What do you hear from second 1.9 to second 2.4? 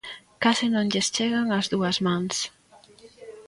mans.